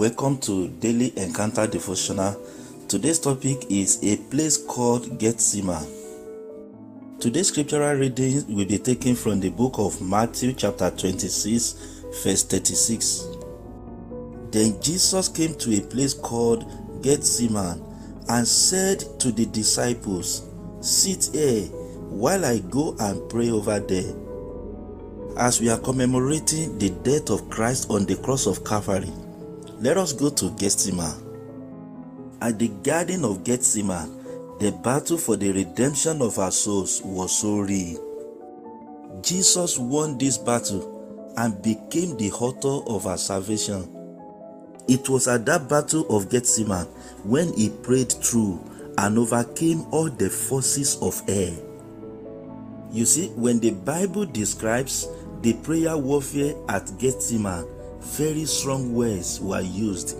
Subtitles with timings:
[0.00, 2.34] Welcome to Daily Encounter Devotional.
[2.88, 5.86] Today's topic is a place called Gethsemane.
[7.20, 11.72] Today's scriptural reading will be taken from the book of Matthew, chapter 26,
[12.24, 13.26] verse 36.
[14.50, 16.64] Then Jesus came to a place called
[17.02, 17.84] Gethsemane
[18.30, 20.48] and said to the disciples,
[20.80, 21.64] Sit here
[22.08, 24.14] while I go and pray over there.
[25.36, 29.12] As we are commemorating the death of Christ on the cross of Calvary,
[29.80, 31.26] let us go to Gethsemane.
[32.42, 34.14] At the Garden of Gethsemane,
[34.58, 37.98] the battle for the redemption of our souls was so real.
[39.22, 43.88] Jesus won this battle and became the author of our salvation.
[44.86, 46.86] It was at that battle of Gethsemane
[47.24, 48.60] when he prayed through
[48.98, 51.54] and overcame all the forces of air.
[52.92, 55.08] You see, when the Bible describes
[55.40, 57.66] the prayer warfare at Gethsemane,
[58.00, 60.16] very strong words were used.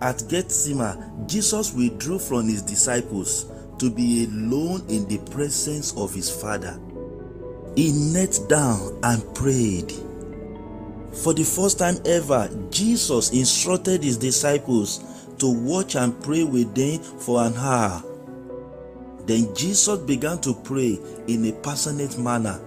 [0.00, 3.46] At Gethsemane, Jesus withdrew from his disciples
[3.78, 6.78] to be alone in the presence of his Father.
[7.74, 9.92] He knelt down and prayed.
[11.22, 15.04] For the first time ever, Jesus instructed his disciples
[15.38, 18.02] to watch and pray with them for an hour.
[19.26, 22.60] Then Jesus began to pray in a passionate manner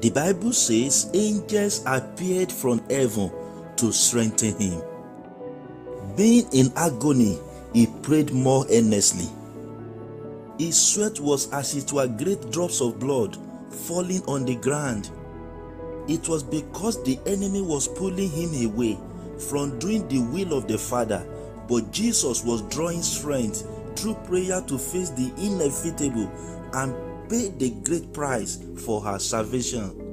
[0.00, 3.32] the Bible says angels appeared from heaven
[3.76, 4.82] to strengthen him.
[6.16, 7.38] Being in agony,
[7.72, 9.28] he prayed more earnestly.
[10.58, 13.36] His sweat was as it were great drops of blood
[13.70, 15.10] falling on the ground.
[16.08, 18.98] It was because the enemy was pulling him away
[19.48, 21.26] from doing the will of the Father,
[21.68, 23.66] but Jesus was drawing strength
[23.96, 26.30] through prayer to face the inevitable
[26.74, 30.04] and paid the great price for her salvation.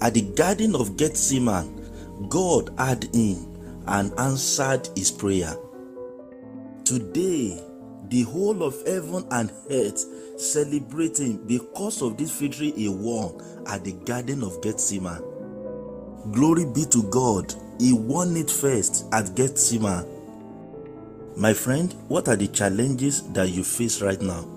[0.00, 3.54] At the Garden of Gethsemane, God heard him
[3.86, 5.56] and answered his prayer.
[6.84, 7.62] Today,
[8.08, 10.04] the whole of heaven and earth
[10.40, 15.22] celebrating because of this victory he won at the Garden of Gethsemane.
[16.32, 20.06] Glory be to God, he won it first at Gethsemane.
[21.36, 24.53] My friend, what are the challenges that you face right now?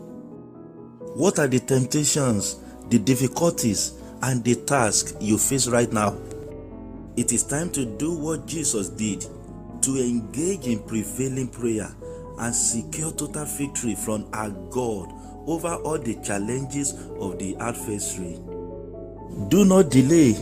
[1.17, 2.57] What are the temptations,
[2.89, 6.16] the difficulties, and the tasks you face right now?
[7.16, 9.25] It is time to do what Jesus did
[9.81, 11.89] to engage in prevailing prayer
[12.38, 15.11] and secure total victory from our God
[15.47, 18.39] over all the challenges of the adversary.
[19.49, 20.34] Do not delay.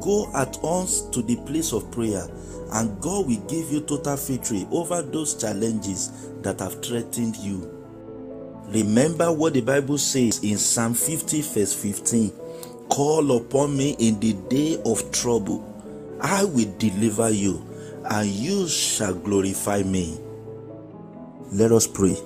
[0.00, 2.26] Go at once to the place of prayer,
[2.72, 7.75] and God will give you total victory over those challenges that have threatened you.
[8.68, 12.32] Remember what the Bible says in Psalm 50, verse 15
[12.88, 15.64] Call upon me in the day of trouble,
[16.20, 17.64] I will deliver you,
[18.10, 20.18] and you shall glorify me.
[21.52, 22.16] Let us pray.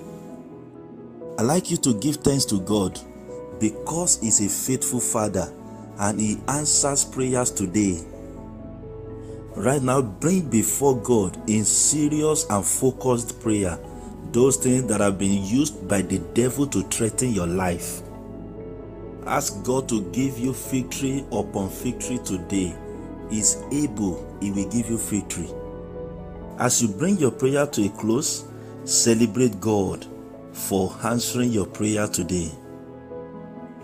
[1.39, 2.99] i like you to give thanks to God
[3.59, 5.53] because He's a faithful Father
[5.99, 8.03] and He answers prayers today.
[9.57, 13.79] Right now, bring before God in serious and focused prayer
[14.33, 18.03] those things that have been used by the devil to threaten your life.
[19.27, 22.75] Ask God to give you victory upon victory today.
[23.31, 25.49] Is able, He will give you victory.
[26.59, 28.45] As you bring your prayer to a close,
[28.85, 30.05] celebrate God
[30.53, 32.51] for answering your prayer today.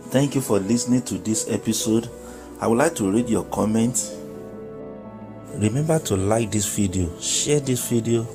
[0.09, 2.09] Thank you for listening to this episode.
[2.61, 4.17] I would like to read your comments.
[5.55, 8.27] Remember to like this video, share this video,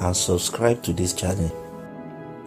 [0.00, 1.50] and subscribe to this channel.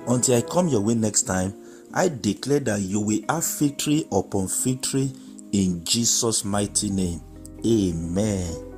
[0.08, 1.54] Until I come your way next time,
[1.94, 5.12] I declare that you will have victory upon victory
[5.52, 7.22] in Jesus' mighty name.
[7.66, 8.69] Amen.